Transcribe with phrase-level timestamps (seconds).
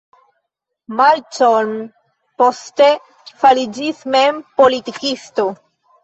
[0.99, 1.73] Malcolm
[2.41, 2.87] poste
[3.43, 5.47] fariĝis mem politikisto.